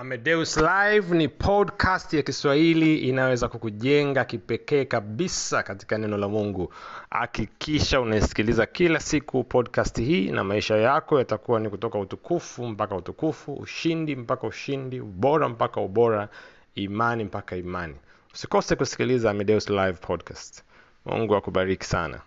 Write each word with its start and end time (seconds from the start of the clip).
Amedeus 0.00 0.56
Live 0.56 1.14
ni 1.16 1.28
podcast 1.28 2.12
ya 2.14 2.22
Kiswahili 2.22 2.98
inayoweza 2.98 3.48
kukujenga 3.48 4.24
kipekee 4.24 4.84
kabisa 4.84 5.62
katika 5.62 5.98
neno 5.98 6.16
la 6.16 6.28
Mungu. 6.28 6.72
Hakikisha 7.10 8.00
unaisikiliza 8.00 8.66
kila 8.66 9.00
siku 9.00 9.44
podcast 9.44 10.00
hii, 10.00 10.30
na 10.30 10.44
maisha 10.44 10.76
yako 10.76 11.18
yatakuwa 11.18 11.60
ni 11.60 11.70
kutoka 11.70 11.98
utukufu 11.98 12.66
mpaka 12.68 12.96
utukufu, 12.96 13.54
ushindi 13.54 14.16
mpaka 14.16 14.46
ushindi, 14.46 15.00
ubora 15.00 15.48
mpaka 15.48 15.80
ubora, 15.80 16.28
imani 16.74 17.24
mpaka 17.24 17.56
imani. 17.56 17.94
Usikose 18.34 18.76
kusikiliza 18.76 19.30
Amedeus 19.30 19.68
Live 19.70 19.92
podcast. 20.00 20.62
Mungu 21.06 21.36
akubariki 21.36 21.84
sana. 21.86 22.20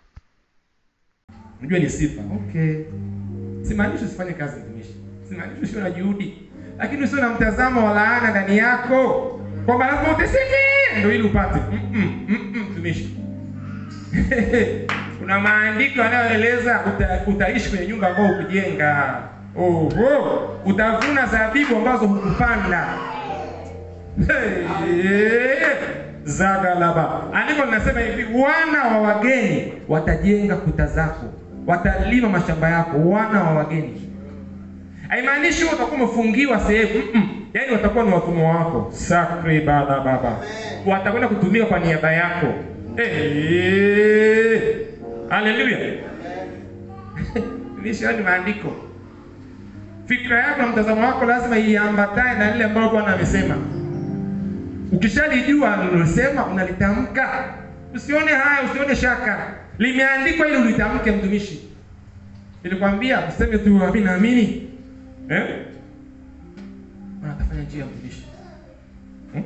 Unajua 1.60 1.78
ni 1.78 1.90
sifa. 1.90 2.22
Okay. 2.36 2.84
Simaanishi 3.62 4.04
usifanye 4.04 4.32
kazi 4.32 4.60
mtumishi. 4.60 4.94
Simaanishi 5.28 5.62
usiwe 5.62 5.82
na 5.82 5.90
juhudi. 5.90 6.51
Lakini 6.78 7.02
usio 7.04 7.20
na 7.20 7.28
mtazamo 7.28 7.86
wa 7.86 7.94
laana 7.94 8.30
ndani 8.30 8.58
yako. 8.58 9.28
Kwamba 9.66 9.86
lazima 9.86 10.12
uteseke 10.12 10.56
ndio 10.98 11.12
ili 11.12 11.22
upate. 11.22 11.60
Mtumishi. 12.70 13.16
Kuna 15.18 15.40
maandiko 15.40 16.00
yanayoeleza 16.00 16.80
uta, 16.86 17.20
utaishi 17.26 17.70
kwenye 17.70 17.86
nyumba 17.86 18.08
ambayo 18.08 18.40
ukujenga. 18.40 19.14
Oho, 19.56 20.58
utavuna 20.64 21.26
zabibu 21.26 21.76
ambazo 21.76 22.06
hukupanda. 22.06 22.86
Zagalaba. 26.24 27.22
Andiko 27.32 27.64
linasema 27.64 28.00
hivi, 28.00 28.26
wana 28.40 28.84
wa 28.84 28.98
wageni 29.08 29.72
watajenga 29.88 30.56
kuta 30.56 30.86
zako, 30.86 31.26
watalima 31.66 32.28
mashamba 32.28 32.68
yako, 32.70 32.98
wana 32.98 33.42
wa 33.42 33.50
wageni. 33.54 34.11
Haimaanishi 35.12 35.64
wewe 35.64 35.74
utakuwa 35.74 35.96
umefungiwa 36.00 36.60
sehemu, 36.60 37.02
mm 37.14 37.20
-mm. 37.22 37.56
Yaani 37.58 37.72
watakuwa 37.72 38.04
ni 38.04 38.12
watumwa 38.12 38.50
wako. 38.56 38.90
Sakri 38.92 39.60
bana 39.60 40.00
baba. 40.00 40.36
Watakwenda 40.86 41.28
kutumika 41.28 41.66
kwa 41.66 41.78
niaba 41.78 42.12
yako. 42.12 42.46
Eh. 42.96 44.62
Haleluya. 45.28 45.78
Nishani 47.82 48.22
maandiko. 48.22 48.72
Fikra 50.06 50.38
yako 50.38 50.62
na 50.62 50.66
mtazamo 50.68 51.06
wako 51.06 51.24
lazima 51.24 51.58
iambatane 51.58 52.38
na 52.38 52.52
lile 52.52 52.64
ambalo 52.64 52.88
Bwana 52.90 53.14
amesema. 53.14 53.56
Ukishalijua 54.92 55.80
alilosema 55.80 56.46
unalitamka. 56.46 57.44
Usione 57.94 58.32
haya, 58.32 58.70
usione 58.70 58.96
shaka. 58.96 59.38
Limeandikwa 59.78 60.48
ili 60.48 60.56
ulitamke, 60.56 61.10
mtumishi. 61.10 61.68
Nilikwambia 62.64 63.20
useme 63.28 63.58
tu 63.58 63.70
mimi 63.70 64.00
naamini. 64.00 64.71
Eh? 65.30 65.66
Bwana 67.20 67.34
kafanya 67.34 67.62
njia 67.62 67.84
mtumishi. 67.84 68.26
Hmm? 69.32 69.42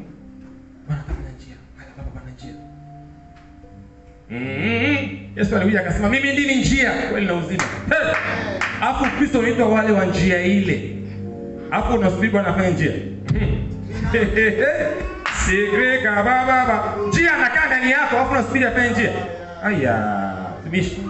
Bwana 0.87 1.03
kafanya 1.03 1.29
njia. 1.37 1.55
Haya 1.77 1.91
baba 1.97 2.11
Bwana 2.11 2.31
njia. 2.31 2.55
Mm. 4.31 5.19
Yesu 5.37 5.57
alikuja 5.57 5.81
akasema 5.81 6.09
mimi 6.09 6.33
ndimi 6.33 6.55
njia, 6.55 6.93
kweli 7.11 7.27
na 7.27 7.35
uzima. 7.35 7.63
Hey! 7.89 8.15
Alafu 8.81 9.17
Kristo 9.19 9.39
unaitwa 9.39 9.69
wale 9.69 9.93
wa 9.93 10.05
njia 10.07 10.43
ile. 10.43 10.97
Alafu 11.71 11.95
unasubiri 11.99 12.33
Bwana 12.33 12.49
afanye 12.49 12.71
njia. 12.71 12.93
Sigrika 15.47 16.11
baba 16.15 16.47
baba. 16.47 16.95
Njia 17.09 17.35
anakaa 17.35 17.67
ndani 17.67 17.91
yako, 17.91 18.17
alafu 18.17 18.33
unasubiri 18.33 18.65
afanye 18.65 18.91
njia. 18.91 19.11
Aya, 19.65 20.35
mtumishi. 20.61 21.01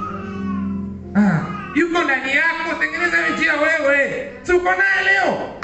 Ah, 1.14 1.40
yuko 1.76 2.04
ndani 2.04 2.30
yako, 2.36 2.74
tengeneza 2.80 3.16
hiyo 3.16 3.36
njia 3.36 3.52
wewe. 3.54 4.28
Si 4.42 4.52
uko 4.52 4.70
naye 4.70 5.04
leo? 5.04 5.54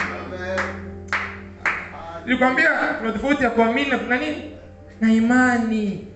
Nilikwambia 2.25 2.71
kuna 2.99 3.13
tofauti 3.13 3.45
ya 3.45 3.51
kuamini 3.51 3.91
na 3.91 3.99
kuna 3.99 4.19
nini? 4.19 4.51
Na 5.01 5.13
imani. 5.13 6.07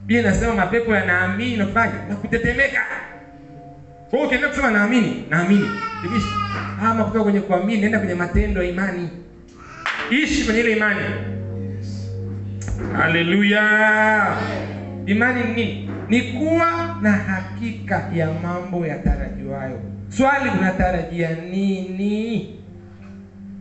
Biblia 0.00 0.20
inasema 0.20 0.54
mapepo 0.54 0.94
yanaamini 0.94 1.56
na 1.56 1.66
kufanya 1.66 1.92
na 2.08 2.16
kutetemeka. 2.16 2.82
Kwa 4.10 4.18
hiyo 4.18 4.26
ukienda 4.26 4.48
kusema 4.48 4.70
naamini, 4.70 5.26
naamini. 5.30 5.70
Mtumishi, 6.00 6.26
ama 6.82 7.04
kutoka 7.04 7.24
kwenye 7.24 7.40
kuamini, 7.40 7.80
nenda 7.80 7.98
kwenye 7.98 8.14
matendo 8.14 8.62
ya 8.62 8.70
imani. 8.70 9.10
Ishi 10.10 10.44
kwenye 10.44 10.60
ile 10.60 10.72
imani. 10.76 11.00
Haleluya. 12.96 14.36
Imani 15.06 15.44
ni 15.44 15.54
nini? 15.54 15.89
Ni 16.10 16.22
kuwa 16.22 16.96
na 17.02 17.12
hakika 17.12 18.10
ya 18.14 18.32
mambo 18.42 18.86
yatarajiwayo. 18.86 19.80
Swali, 20.08 20.50
unatarajia 20.58 21.34
nini? 21.34 22.54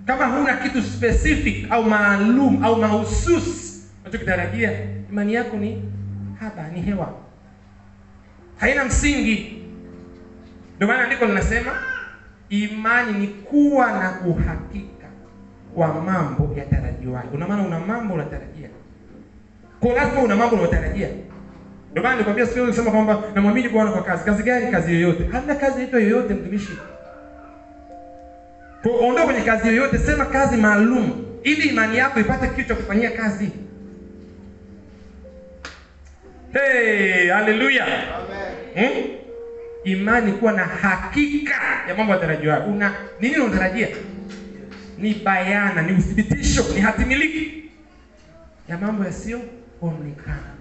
Kama 0.06 0.26
huna 0.26 0.54
kitu 0.58 0.82
specific 0.82 1.72
au 1.72 1.84
maalum 1.84 2.64
au 2.64 2.76
mahususi 2.76 3.84
unachokitarajia, 4.02 4.72
imani 5.12 5.34
yako 5.34 5.58
ni 5.58 5.82
haba, 6.40 6.68
ni 6.70 6.82
hewa, 6.82 7.14
haina 8.58 8.86
msingi. 8.86 9.62
Ndio 10.76 10.88
maana 10.88 11.04
andiko 11.04 11.26
linasema 11.26 11.72
imani 12.50 13.14
ni 13.20 13.28
kuwa 13.28 13.92
na 13.92 14.22
uhakika 14.28 15.08
wa 15.76 16.02
mambo 16.02 16.54
yatarajiwayo. 16.58 17.30
Una 17.34 17.48
maana 17.48 17.64
una 17.64 17.80
mambo 17.80 18.14
unatarajia, 18.14 18.70
kwa 19.80 19.94
lazima 19.94 20.22
una 20.22 20.36
mambo 20.36 20.56
unatarajia. 20.56 21.08
Ndio 21.92 22.04
maana 22.04 22.18
nikwambia 22.18 22.46
sio 22.48 22.66
kusema 22.68 22.92
kwamba 22.92 23.24
namwamini 23.36 23.70
Bwana 23.70 23.92
kwa 23.92 24.04
kazi. 24.04 24.24
Kazi 24.26 24.44
gani? 24.44 24.72
Kazi 24.72 24.94
yoyote. 24.94 25.30
Hamna 25.32 25.56
kazi 25.56 25.76
inaitwa 25.76 26.00
yoyote, 26.02 26.34
mtumishi. 26.34 26.78
Kwa 28.84 28.92
ondoa 29.08 29.26
kwenye 29.26 29.42
kazi 29.42 29.68
yoyote, 29.68 29.98
sema 29.98 30.26
kazi 30.26 30.58
maalum 30.58 31.26
ili 31.44 31.70
imani 31.70 31.98
yako 31.98 32.20
ipate 32.20 32.48
kitu 32.48 32.68
cha 32.68 32.76
kufanyia 32.76 33.12
kazi. 33.12 33.50
Hey, 36.54 37.30
haleluya. 37.30 37.86
Amen. 37.86 38.94
Hmm? 38.94 39.04
Imani 39.84 40.32
kuwa 40.32 40.52
na 40.52 40.64
hakika 40.66 41.56
ya 41.90 41.96
mambo 41.96 42.14
yatarajiwayo. 42.14 42.64
Una 42.66 42.94
nini 43.22 43.38
unatarajia? 43.38 43.88
Ni 44.98 45.14
bayana, 45.14 45.82
ni 45.82 45.94
uthibitisho, 45.94 46.66
ni 46.76 46.82
hatimiliki 46.82 47.64
ya 48.70 48.78
mambo 48.78 49.04
yasiyoonekana. 49.04 50.59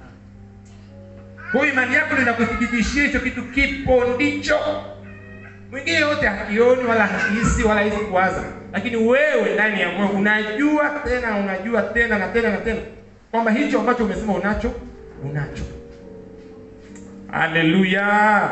Kwa 1.52 1.66
imani 1.68 1.94
yako 1.94 2.16
inakuthibitishia 2.22 3.04
hicho 3.04 3.20
kitu 3.20 3.42
kipo 3.42 4.04
ndicho. 4.04 4.58
Mwingine 5.70 5.96
yote 5.98 6.26
hakioni 6.26 6.84
wala 6.84 7.06
hakihisi 7.06 7.62
wala 7.62 7.80
hisi 7.80 7.96
kuwaza, 7.96 8.44
lakini 8.72 8.96
wewe 8.96 9.54
ndani 9.54 9.80
ya 9.80 9.92
moyo 9.92 10.08
unajua 10.08 10.90
tena 11.04 11.36
unajua 11.36 11.82
tena 11.82 12.18
na 12.18 12.28
tena 12.28 12.50
na 12.50 12.56
tena 12.56 12.80
kwamba 13.30 13.50
hicho 13.50 13.80
ambacho 13.80 14.04
umesema 14.04 14.32
unacho 14.34 14.72
unacho. 15.24 15.62
Haleluya! 17.30 18.50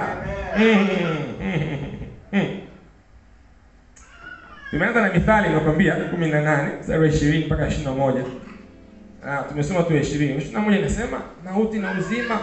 Tumeanza 4.71 5.01
na 5.01 5.13
Mithali 5.13 5.49
nakwambia 5.49 5.95
kumi 5.95 6.29
na 6.29 6.41
nane 6.41 6.69
mstari 6.81 7.01
wa 7.01 7.07
ishirini 7.09 7.45
mpaka 7.47 7.67
ishirini 7.69 7.87
na 7.91 7.93
moja. 7.95 8.25
Ah, 9.27 9.43
tumesoma 9.43 9.83
tu 9.83 9.97
ishirini. 9.97 10.33
ishirini 10.33 10.53
na 10.55 10.61
moja 10.61 10.79
inasema 10.79 11.21
mauti 11.45 11.79
na 11.79 11.93
uzima 11.99 12.41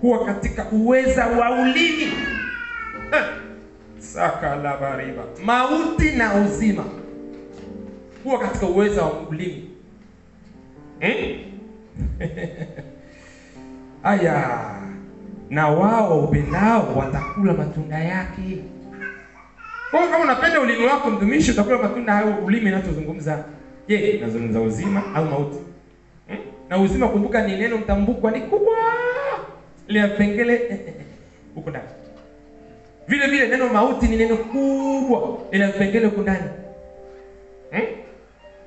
huwa 0.00 0.24
katika 0.26 0.66
uweza 0.72 1.26
wa 1.26 1.50
ulimi. 1.62 2.12
sakalabariba, 3.98 5.22
saka 5.22 5.38
la. 5.40 5.44
Mauti 5.44 6.10
na 6.10 6.34
uzima 6.34 6.84
huwa 8.24 8.38
katika 8.38 8.66
uweza 8.66 9.02
wa 9.02 9.12
ulimi. 9.20 9.70
Hmm? 11.00 11.38
Aya, 14.02 14.60
na 15.50 15.68
wao 15.68 16.24
upendao 16.24 16.94
watakula 16.96 17.52
matunda 17.52 17.98
yake. 17.98 18.58
Kwa 19.90 20.00
kama 20.08 20.24
unapenda 20.24 20.60
ulimi 20.60 20.86
wako 20.86 21.10
mtumishi, 21.10 21.50
utakula 21.50 21.78
matunda 21.78 22.12
hayo 22.12 22.34
ulimi 22.44 22.68
inachozungumza. 22.68 23.44
Je, 23.88 24.18
nazungumza 24.22 24.60
uzima 24.60 25.14
au 25.14 25.24
mauti? 25.24 25.58
Hmm? 26.28 26.36
Na 26.68 26.78
uzima 26.78 27.08
kumbuka, 27.08 27.46
ni 27.46 27.56
neno 27.56 27.78
mtambukwa, 27.78 28.30
ni 28.30 28.40
kubwa 28.40 28.74
ile 29.88 30.06
vipengele 30.06 30.80
huko 31.54 31.70
ndani. 31.70 31.88
Vile 33.08 33.26
vile 33.26 33.48
neno 33.48 33.68
mauti 33.68 34.06
ni 34.08 34.16
neno 34.16 34.36
kubwa, 34.36 35.38
ina 35.52 35.66
vipengele 35.70 36.06
huko 36.06 36.20
ndani. 36.22 36.44
Hmm? 37.70 37.80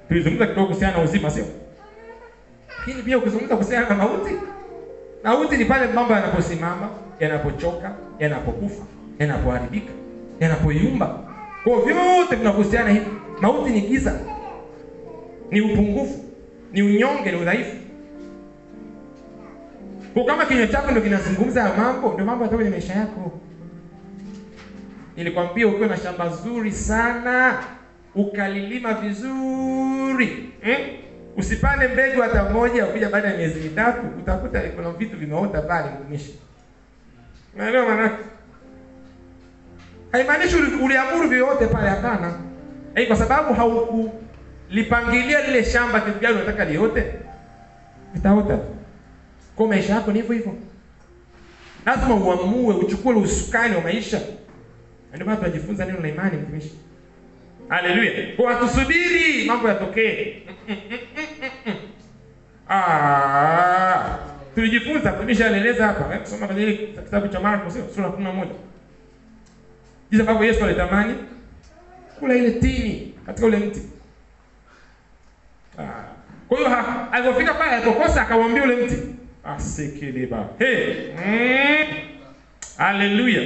Tulizungumza 0.08 0.48
kidogo 0.48 0.68
kuhusiana 0.68 0.98
na 0.98 1.04
uzima, 1.04 1.30
sio? 1.32 1.46
Lakini 2.80 3.04
pia 3.04 3.18
ukizungumza 3.18 3.56
kuhusiana 3.56 3.90
na 3.90 3.96
mauti, 3.96 4.32
mauti 5.24 5.58
ni 5.58 5.66
pale 5.66 5.88
mambo 5.94 6.14
yanaposimama, 6.14 6.90
yanapochoka, 7.20 7.96
yanapokufa, 8.20 8.84
yanapoharibika, 9.20 9.92
yanapoyumba. 10.40 11.20
Kwa 11.64 11.82
vyote 11.82 12.36
vinahusiana 12.36 12.90
hivi. 12.92 13.06
Mauti 13.42 13.70
ni 13.72 13.82
giza, 13.82 14.20
ni 15.52 15.62
upungufu, 15.62 16.24
ni 16.74 16.82
unyonge, 16.84 17.32
ni 17.32 17.38
udhaifu. 17.42 17.76
Kwa 20.18 20.26
kama 20.26 20.46
kinywa 20.46 20.68
chako 20.68 20.92
ndio 20.92 21.04
kinazungumza 21.04 21.62
ya 21.62 21.74
mambo, 21.74 22.14
ndio 22.14 22.26
mambo 22.26 22.44
yatoka 22.44 22.56
kwenye 22.64 22.70
maisha 22.78 22.94
yako. 22.94 23.32
Nilikwambia 25.18 25.68
ukiwa 25.68 25.88
na 25.88 25.98
shamba 25.98 26.30
zuri 26.30 26.72
sana, 26.72 27.58
ukalilima 28.16 28.94
vizuri 28.94 30.50
eh? 30.64 31.00
usipande 31.38 31.88
mbegu 31.88 32.22
hata 32.22 32.50
moja 32.50 32.86
ukija 32.88 33.10
baada 33.10 33.28
ya 33.28 33.38
miezi 33.38 33.60
mitatu 33.60 34.02
utakuta 34.20 34.62
kuna 34.62 34.92
vitu 34.92 35.18
vimeota 35.18 35.62
pale 35.62 35.86
mtumishi 35.92 36.40
unaelewa 37.56 37.86
maana? 37.86 38.12
haimaanishi 40.12 40.56
uliamuru 40.84 41.30
vyote 41.30 41.68
pale 41.68 41.90
hapana 41.90 42.34
Eh, 42.96 43.08
kwa 43.08 43.16
sababu 43.16 43.54
haukulipangilia 43.54 45.48
lile 45.48 45.64
shamba 45.66 46.00
kitu 46.02 46.20
gani 46.20 46.36
unataka 46.36 46.66
liote 46.66 47.14
vitaota 48.14 48.60
kwa 49.58 49.68
maisha 49.68 49.94
yako 49.94 50.12
ni 50.12 50.20
hivyo 50.22 50.36
hivyo. 50.36 50.56
Lazima 51.86 52.16
uamue 52.16 52.76
uchukue 52.76 53.14
ule 53.16 53.26
usukani 53.26 53.76
wa 53.76 53.82
maisha. 53.82 54.22
Ndio 55.14 55.26
maana 55.26 55.38
tunajifunza 55.38 55.86
neno 55.86 56.00
la 56.00 56.08
imani 56.08 56.38
mtumishi. 56.38 56.74
Haleluya. 57.70 58.12
Kwa 58.36 58.56
tusubiri 58.56 59.46
mambo 59.46 59.68
yatokee. 59.68 60.36
Ah, 62.70 64.18
tulijifunza 64.56 65.12
mtumishi 65.12 65.44
alieleza 65.44 65.88
hapa. 65.88 66.18
Kusoma 66.18 66.48
kwenye 66.48 66.72
kitabu 66.74 67.28
cha 67.28 67.40
Marko 67.40 67.72
sura 67.72 68.08
ya 68.08 68.10
11 68.14 68.48
jinsi 70.12 70.22
ambavyo 70.22 70.48
Yesu 70.48 70.66
alitamani 70.66 71.16
kula 72.20 72.36
ile 72.36 72.52
tini 72.52 73.14
katika 73.26 73.48
ule 73.48 73.58
mti. 73.58 73.82
Ah, 75.80 76.04
kwa 76.48 76.58
hiyo 76.58 76.70
alipofika 77.12 77.54
pale 77.54 77.72
alipokosa 77.72 78.22
akamwambia 78.22 78.64
ule 78.64 78.76
mti 78.76 79.18
asikiliba 79.48 80.50
hey! 80.60 80.94
Mm. 81.18 81.88
haleluya 82.78 83.42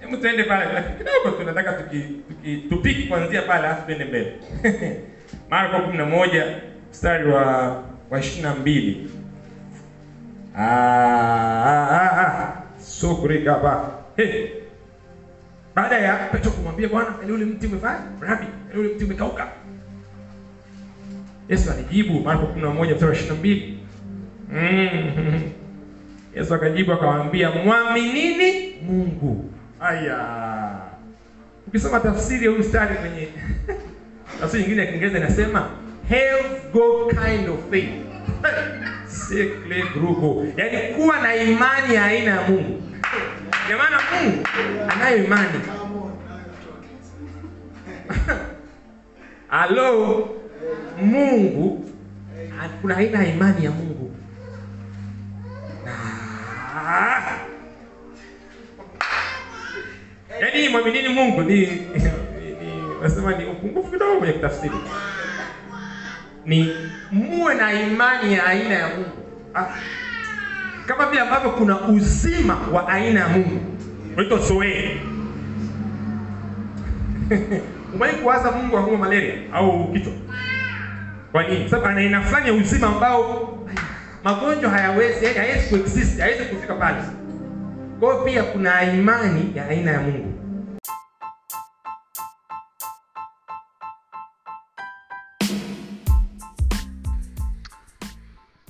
hebu 0.00 0.16
tuende 0.16 0.44
pale. 0.44 0.64
Kidogo 0.98 1.36
tunataka 1.38 1.72
tuki, 1.72 1.98
tuki, 2.28 2.56
tupiki 2.68 3.02
kuanzia 3.02 3.42
pale 3.42 3.66
alafu 3.66 3.86
tuende 3.86 4.04
mbele. 4.04 4.32
Marko 5.50 5.76
11 5.76 6.54
mstari 6.90 7.30
wa 7.30 7.42
wa 8.10 8.18
22 8.18 8.94
ah 10.56 11.88
ah 11.90 12.10
ah 12.20 12.62
sukrika 12.82 13.58
ba 13.58 13.90
hey! 14.16 14.48
Baada 15.74 15.98
ya 15.98 16.16
Petro 16.32 16.50
kumwambia 16.50 16.88
Bwana, 16.88 17.14
ile 17.24 17.32
ule 17.32 17.44
mti 17.44 17.66
umefanya 17.66 18.00
rabi, 18.20 18.46
ile 18.72 18.80
ule 18.80 18.94
mti 18.94 19.04
umekauka. 19.04 19.48
Yesu 21.48 21.70
alijibu 21.70 22.20
Marko 22.20 22.46
11 22.58 22.94
mstari 22.94 23.10
wa 23.12 23.36
22. 23.36 23.79
Mm. 24.52 25.40
Yesu 26.36 26.54
akajibu 26.54 26.92
akamwambia, 26.92 27.50
mwaminini 27.50 28.74
Mungu. 28.86 29.50
Aya, 29.80 30.18
ukisoma 31.66 32.00
tafsiri 32.00 32.44
ya 32.44 32.50
huyu 32.50 32.62
mstari 32.62 32.94
kwenye 32.94 33.28
tafsiri 34.40 34.62
nyingine 34.62 34.82
ya 34.84 34.90
Kiingereza 34.90 35.18
inasema 35.18 35.68
have 36.08 36.44
God 36.72 37.10
kind 37.14 37.48
of 37.48 37.70
faith. 37.70 37.90
Grupo, 39.94 40.46
yaani 40.56 40.94
kuwa 40.94 41.20
na 41.20 41.36
imani 41.36 41.94
ya 41.94 42.04
aina 42.04 42.30
ya 42.30 42.48
Mungu. 42.48 42.82
Ndio 43.64 43.78
maana 43.78 43.98
Mungu 44.12 44.46
anayo 44.92 45.24
imani. 45.24 45.60
Halo, 49.48 50.28
Mungu 51.02 51.84
kuna 52.80 52.96
aina 52.96 53.22
ya 53.22 53.34
imani 53.34 53.64
ya 53.64 53.70
Mungu. 53.70 53.89
Yaani 60.40 60.68
mwaminini 60.68 61.08
Mungu 61.08 61.42
ni 61.42 61.82
nasema 63.02 63.34
ni 63.34 63.44
upungufu 63.46 63.90
kidogo 63.90 64.18
kwenye 64.18 64.32
kutafsiri. 64.32 64.74
Ni 66.46 66.76
muwe 67.10 67.54
na 67.54 67.72
imani 67.72 68.34
ya 68.34 68.46
aina 68.46 68.74
ya 68.74 68.88
Mungu. 68.88 69.10
Ah. 69.54 69.66
Kama 70.86 71.06
vile 71.06 71.20
ambavyo 71.20 71.50
kuna 71.50 71.80
uzima 71.88 72.58
wa 72.72 72.88
aina 72.88 73.20
ya 73.20 73.28
Mungu. 73.28 73.60
Unaitwa 74.16 74.38
zoe. 74.38 75.00
Umewahi 77.94 78.16
kuwaza 78.16 78.50
Mungu 78.50 78.78
aumwe 78.78 78.96
malaria 78.96 79.34
au 79.52 79.92
kichwa? 79.92 80.12
Kwa 81.32 81.42
nini? 81.42 81.68
Sababu 81.68 81.88
ana 81.88 82.00
aina 82.00 82.22
fulani 82.22 82.46
ya 82.48 82.52
uzima 82.54 82.86
ambao 82.86 83.58
magonjwa 84.24 84.70
hayawezi, 84.70 85.24
yaani 85.24 85.38
hayawezi 85.38 85.68
kuexist, 85.68 86.18
hayawezi 86.20 86.44
kufika 86.44 86.74
pale. 86.74 86.98
Kwa 88.00 88.12
hiyo 88.12 88.24
pia 88.24 88.42
kuna 88.42 88.92
imani 88.92 89.52
ya 89.56 89.68
aina 89.68 89.90
ya 89.90 90.00
Mungu. 90.00 90.32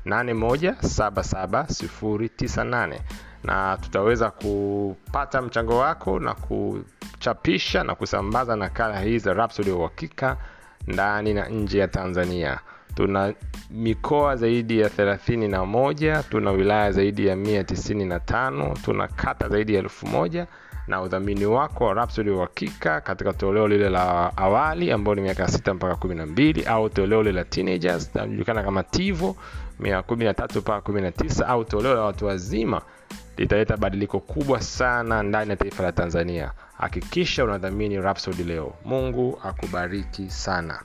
81779098 0.05 2.99
na 3.43 3.77
tutaweza 3.77 4.31
kupata 4.31 5.41
mchango 5.41 5.77
wako 5.77 6.19
na 6.19 6.33
kuchapisha 6.33 7.83
na 7.83 7.95
kusambaza 7.95 8.55
nakala 8.55 8.99
hii 8.99 9.17
za 9.17 9.33
Rhapsody 9.33 9.69
ya 9.69 9.75
uhakika 9.75 10.37
ndani 10.87 11.33
na 11.33 11.47
nje 11.49 11.79
ya 11.79 11.87
tanzania. 11.87 12.59
Tuna 12.95 13.33
mikoa 13.69 14.35
zaidi 14.35 14.79
ya 14.79 14.89
thelathini 14.89 15.47
na 15.47 15.65
moja 15.65 16.23
tuna 16.29 16.51
wilaya 16.51 16.91
zaidi 16.91 17.27
ya 17.27 17.35
mia 17.35 17.63
tisini 17.63 18.05
na 18.05 18.19
tano 18.19 18.73
tuna 18.85 19.07
kata 19.07 19.49
zaidi 19.49 19.73
ya 19.73 19.79
elfu 19.79 20.07
na 20.87 21.01
udhamini 21.01 21.45
wako 21.45 21.85
wa 21.85 21.93
Rhapsody 21.93 22.29
ya 22.29 22.35
uhakika 22.35 23.01
katika 23.01 23.33
toleo 23.33 23.67
lile 23.67 23.89
la 23.89 24.37
awali 24.37 24.91
ambao 24.91 25.15
ni 25.15 25.21
miaka 25.21 25.45
6 25.45 25.73
mpaka 25.73 25.95
kumi 25.95 26.15
na 26.15 26.25
mbili 26.25 26.63
au 26.63 26.89
toleo 26.89 27.23
lile 27.23 27.35
la 27.35 27.45
teenagers 27.45 28.11
linajulikana 28.15 28.63
kama 28.63 28.83
tivo 28.83 29.35
miaka 29.79 30.03
kumi 30.03 30.25
na 30.25 30.33
tatu 30.33 30.59
mpaka 30.59 30.81
kumi 30.81 31.01
na 31.01 31.11
tisa 31.11 31.47
au 31.47 31.65
toleo 31.65 31.95
la 31.95 32.01
watu 32.01 32.25
wazima 32.25 32.81
litaleta 33.37 33.77
badiliko 33.77 34.19
kubwa 34.19 34.61
sana 34.61 35.23
ndani 35.23 35.49
ya 35.49 35.55
taifa 35.55 35.83
la 35.83 35.91
tanzania. 35.91 36.51
Hakikisha 36.77 37.43
unadhamini 37.43 37.97
Rhapsody 38.01 38.43
leo. 38.43 38.73
Mungu 38.85 39.39
akubariki 39.43 40.29
sana 40.29 40.79